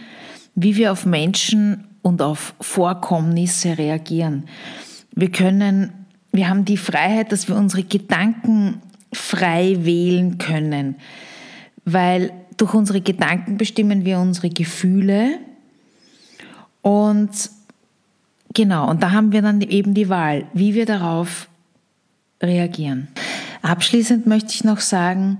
wie 0.54 0.76
wir 0.76 0.92
auf 0.92 1.06
Menschen 1.06 1.84
und 2.02 2.22
auf 2.22 2.54
Vorkommnisse 2.60 3.78
reagieren. 3.78 4.44
Wir 5.12 5.30
können, 5.30 5.92
wir 6.32 6.48
haben 6.48 6.64
die 6.64 6.76
Freiheit, 6.76 7.32
dass 7.32 7.48
wir 7.48 7.56
unsere 7.56 7.84
Gedanken 7.84 8.80
frei 9.12 9.76
wählen 9.80 10.38
können, 10.38 10.96
weil 11.84 12.32
durch 12.56 12.74
unsere 12.74 13.00
Gedanken 13.00 13.56
bestimmen 13.56 14.04
wir 14.04 14.18
unsere 14.18 14.50
Gefühle 14.50 15.38
und 16.82 17.30
genau, 18.54 18.88
und 18.88 19.02
da 19.02 19.10
haben 19.12 19.32
wir 19.32 19.42
dann 19.42 19.60
eben 19.62 19.94
die 19.94 20.08
Wahl, 20.08 20.44
wie 20.52 20.74
wir 20.74 20.86
darauf 20.86 21.48
reagieren. 22.42 23.08
Abschließend 23.62 24.26
möchte 24.26 24.52
ich 24.54 24.64
noch 24.64 24.80
sagen, 24.80 25.38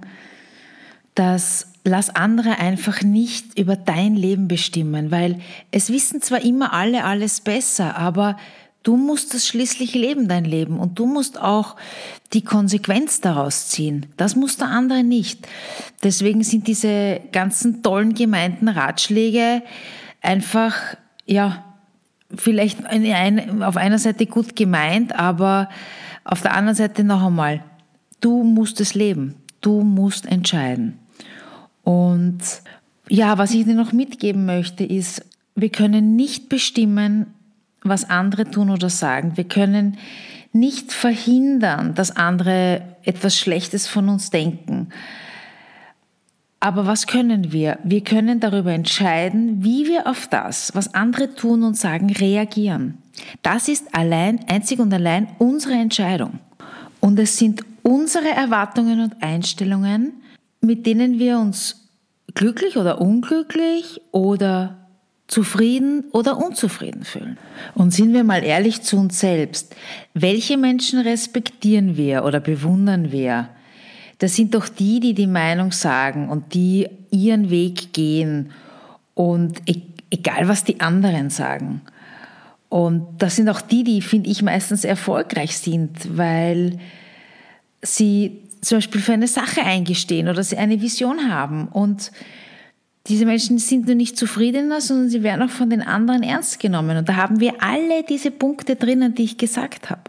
dass 1.15 1.69
lass 1.85 2.15
andere 2.15 2.59
einfach 2.59 3.03
nicht 3.03 3.59
über 3.59 3.77
dein 3.77 4.15
Leben 4.15 4.49
bestimmen, 4.49 5.11
weil 5.11 5.41
es 5.71 5.91
wissen 5.91 6.21
zwar 6.21 6.43
immer 6.43 6.73
alle 6.73 7.05
alles 7.05 7.41
besser, 7.41 7.97
aber 7.97 8.37
Du 8.83 8.97
musst 8.97 9.35
es 9.35 9.47
schließlich 9.47 9.95
leben, 9.95 10.27
dein 10.27 10.45
Leben. 10.45 10.79
Und 10.79 10.99
du 10.99 11.07
musst 11.07 11.41
auch 11.41 11.77
die 12.33 12.43
Konsequenz 12.43 13.21
daraus 13.21 13.69
ziehen. 13.69 14.07
Das 14.17 14.37
muss 14.37 14.57
der 14.57 14.69
andere 14.69 15.05
nicht. 15.05 15.47
Deswegen 16.03 16.43
sind 16.43 16.67
diese 16.67 17.21
ganzen 17.33 17.83
tollen 17.83 18.15
gemeinten 18.15 18.69
Ratschläge 18.69 19.63
einfach, 20.23 20.97
ja, 21.27 21.65
vielleicht 22.35 22.79
auf 23.61 23.77
einer 23.77 23.99
Seite 23.99 24.27
gut 24.27 24.57
gemeint, 24.57 25.15
aber 25.15 25.69
auf 26.25 26.43
der 26.43 26.55
anderen 26.55 26.77
Seite 26.77 27.05
noch 27.05 27.25
einmal, 27.25 27.63
du 28.21 28.45
musst 28.45 28.81
es 28.81 28.95
leben. 28.95 29.35
Du 29.61 29.83
musst 29.83 30.27
entscheiden. 30.27 30.99
Und 31.83 32.39
ja, 33.09 33.37
was 33.37 33.53
ich 33.53 33.65
dir 33.65 33.75
noch 33.75 33.93
mitgeben 33.93 34.47
möchte, 34.47 34.85
ist, 34.85 35.25
wir 35.55 35.69
können 35.69 36.17
nicht 36.17 36.49
bestimmen, 36.49 37.27
was 37.83 38.09
andere 38.09 38.51
tun 38.51 38.71
oder 38.71 38.91
sagen. 38.91 39.37
Wir 39.37 39.45
können 39.45 39.99
nicht 40.53 40.93
verhindern, 40.93 41.95
dass 41.95 42.17
andere 42.17 42.83
etwas 43.05 43.39
Schlechtes 43.39 43.87
von 43.87 44.09
uns 44.09 44.31
denken. 44.31 44.89
Aber 46.59 46.87
was 46.87 47.07
können 47.07 47.53
wir? 47.53 47.79
Wir 47.85 48.03
können 48.03 48.39
darüber 48.39 48.73
entscheiden, 48.73 49.65
wie 49.65 49.87
wir 49.87 50.07
auf 50.07 50.29
das, 50.29 50.75
was 50.75 50.93
andere 50.93 51.35
tun 51.35 51.63
und 51.63 51.77
sagen, 51.77 52.11
reagieren. 52.11 52.99
Das 53.43 53.69
ist 53.69 53.95
allein, 53.95 54.41
einzig 54.47 54.79
und 54.79 54.93
allein 54.93 55.29
unsere 55.39 55.75
Entscheidung. 55.75 56.39
Und 57.01 57.19
es 57.19 57.39
sind 57.39 57.65
unsere 57.83 58.29
Erwartungen 58.29 59.01
und 59.01 59.23
Einstellungen, 59.23 60.13
mit 60.61 60.85
denen 60.85 61.19
wir 61.19 61.39
uns 61.39 61.89
glücklich 62.35 62.77
oder 62.77 63.01
unglücklich 63.01 64.01
oder 64.13 64.80
zufrieden 65.31 66.05
oder 66.11 66.39
unzufrieden 66.39 67.05
fühlen. 67.05 67.39
Und 67.75 67.93
sind 67.93 68.13
wir 68.13 68.25
mal 68.25 68.43
ehrlich 68.43 68.83
zu 68.83 68.97
uns 68.99 69.21
selbst, 69.21 69.77
welche 70.13 70.57
Menschen 70.57 70.99
respektieren 70.99 71.97
wir 71.97 72.25
oder 72.25 72.41
bewundern 72.41 73.13
wir? 73.13 73.49
Das 74.19 74.35
sind 74.35 74.55
doch 74.55 74.69
die, 74.69 74.99
die 74.99 75.15
die 75.15 75.29
Meinung 75.29 75.71
sagen 75.71 76.29
und 76.29 76.53
die 76.53 76.89
ihren 77.11 77.49
Weg 77.49 77.93
gehen 77.93 78.51
und 79.15 79.61
e-, 79.67 79.83
egal 80.11 80.49
was 80.49 80.65
die 80.65 80.81
anderen 80.81 81.31
sagen. 81.31 81.83
Und 82.69 83.07
das 83.19 83.37
sind 83.37 83.49
auch 83.49 83.61
die, 83.61 83.85
die, 83.85 84.03
finde 84.03 84.31
ich, 84.31 84.43
meistens 84.43 84.85
erfolgreich 84.85 85.57
sind, 85.59 86.17
weil 86.17 86.79
sie 87.83 88.43
zum 88.61 88.79
Beispiel 88.79 89.01
für 89.01 89.13
eine 89.13 89.29
Sache 89.29 89.63
eingestehen 89.63 90.29
oder 90.29 90.43
sie 90.43 90.57
eine 90.57 90.81
Vision 90.81 91.33
haben 91.33 91.69
und 91.69 92.11
diese 93.11 93.27
Menschen 93.27 93.59
sind 93.59 93.87
nur 93.87 93.97
nicht 93.97 94.17
zufriedener, 94.17 94.81
sondern 94.81 95.09
sie 95.09 95.25
werden 95.25 95.43
auch 95.43 95.53
von 95.53 95.69
den 95.69 95.83
anderen 95.83 96.23
ernst 96.23 96.61
genommen. 96.61 96.97
Und 96.97 97.09
da 97.09 97.17
haben 97.17 97.41
wir 97.41 97.55
alle 97.61 98.05
diese 98.09 98.31
Punkte 98.31 98.77
drinnen, 98.77 99.17
die 99.17 99.25
ich 99.25 99.37
gesagt 99.37 99.91
habe. 99.91 100.03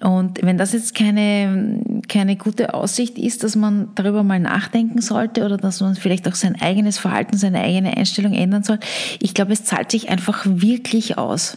Und 0.00 0.42
wenn 0.42 0.58
das 0.58 0.72
jetzt 0.72 0.94
keine, 0.94 1.80
keine 2.08 2.36
gute 2.36 2.74
Aussicht 2.74 3.16
ist, 3.16 3.42
dass 3.42 3.56
man 3.56 3.88
darüber 3.94 4.22
mal 4.22 4.38
nachdenken 4.38 5.00
sollte 5.00 5.46
oder 5.46 5.56
dass 5.56 5.80
man 5.80 5.94
vielleicht 5.94 6.28
auch 6.28 6.34
sein 6.34 6.60
eigenes 6.60 6.98
Verhalten, 6.98 7.38
seine 7.38 7.60
eigene 7.60 7.96
Einstellung 7.96 8.34
ändern 8.34 8.64
soll, 8.64 8.80
ich 9.20 9.32
glaube, 9.32 9.52
es 9.52 9.64
zahlt 9.64 9.90
sich 9.90 10.10
einfach 10.10 10.42
wirklich 10.44 11.16
aus, 11.16 11.56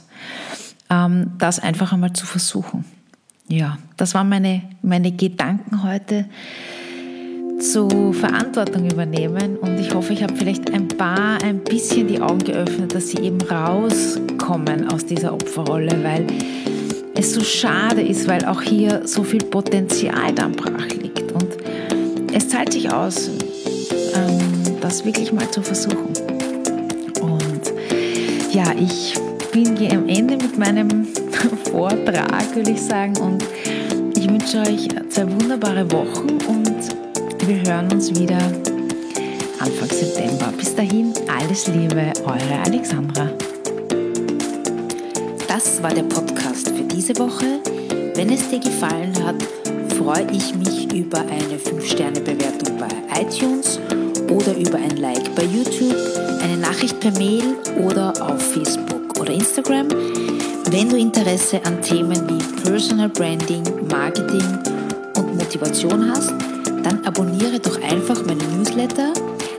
ähm, 0.90 1.32
das 1.40 1.60
einfach 1.60 1.92
einmal 1.92 2.14
zu 2.14 2.26
versuchen. 2.26 2.86
Ja, 3.50 3.80
das 3.98 4.14
waren 4.14 4.30
meine, 4.30 4.62
meine 4.82 5.12
Gedanken 5.12 5.84
heute 5.84 6.26
zu 7.60 8.14
Verantwortung 8.14 8.90
übernehmen. 8.90 9.58
Und 9.58 9.80
ich 9.80 9.94
hoffe, 9.94 10.14
ich 10.14 10.24
habe 10.24 10.36
vielleicht 10.36 10.72
ein 10.74 10.88
paar 10.88 11.42
ein 11.44 11.60
bisschen 11.60 12.08
die 12.08 12.22
Augen 12.22 12.40
geöffnet, 12.40 12.94
dass 12.94 13.10
sie 13.10 13.18
eben 13.20 13.42
rauskommen 13.42 14.90
aus 14.92 15.06
dieser 15.06 15.34
Opferrolle, 15.34 16.04
weil 16.04 16.26
es 17.16 17.34
so 17.34 17.42
schade 17.42 18.02
ist, 18.02 18.28
weil 18.28 18.46
auch 18.46 18.62
hier 18.62 19.02
so 19.06 19.24
viel 19.24 19.44
Potenzial 19.44 20.34
dann 20.34 20.52
brach 20.52 20.88
liegt. 20.90 21.32
Und 21.32 21.58
es 22.34 22.50
zahlt 22.50 22.74
sich 22.74 22.92
aus, 22.92 23.30
ähm, 24.16 24.40
das 24.82 25.04
wirklich 25.04 25.32
mal 25.34 25.50
zu 25.50 25.62
versuchen. 25.62 26.14
Und 27.22 27.74
ja, 28.52 28.66
ich 28.80 29.16
bin 29.52 29.76
hier 29.76 29.94
am 29.94 30.08
Ende 30.08 30.38
mit 30.38 30.58
meinem 30.58 31.08
Vortrag, 31.72 32.56
würde 32.56 32.72
ich 32.72 32.82
sagen, 32.82 33.18
und 33.18 33.44
ich 34.16 34.30
wünsche 34.30 34.60
euch 34.60 34.88
zwei 35.10 35.26
wunderbare 35.32 35.92
Wochen 35.92 36.38
und 36.48 36.97
wir 37.48 37.62
hören 37.62 37.90
uns 37.94 38.10
wieder 38.10 38.40
Anfang 39.60 39.90
September. 39.90 40.52
Bis 40.58 40.76
dahin, 40.76 41.14
alles 41.28 41.68
Liebe, 41.68 42.12
eure 42.26 42.60
Alexandra. 42.66 43.30
Das 45.48 45.82
war 45.82 45.94
der 45.94 46.04
Podcast 46.04 46.68
für 46.68 46.84
diese 46.84 47.18
Woche. 47.18 47.62
Wenn 48.16 48.32
es 48.32 48.50
dir 48.50 48.60
gefallen 48.60 49.14
hat, 49.24 49.36
freue 49.98 50.28
ich 50.34 50.56
mich 50.56 50.92
über 50.94 51.20
eine 51.20 51.58
5-Sterne-Bewertung 51.58 52.78
bei 52.78 53.22
iTunes 53.22 53.80
oder 54.30 54.54
über 54.58 54.78
ein 54.78 54.98
Like 54.98 55.34
bei 55.34 55.44
YouTube, 55.44 55.96
eine 56.42 56.58
Nachricht 56.58 57.00
per 57.00 57.12
Mail 57.12 57.56
oder 57.86 58.14
auf 58.30 58.42
Facebook 58.42 59.18
oder 59.22 59.32
Instagram. 59.32 59.88
Wenn 60.70 60.90
du 60.90 60.98
Interesse 60.98 61.62
an 61.64 61.82
Themen 61.82 62.30
wie 62.30 62.62
Personal 62.62 63.08
Branding, 63.08 63.64
Marketing 63.90 64.60
und 65.16 65.38
Motivation 65.38 66.12
hast, 66.12 66.34
dann 66.88 67.06
abonniere 67.06 67.60
doch 67.60 67.80
einfach 67.82 68.26
meinen 68.26 68.58
Newsletter. 68.58 69.12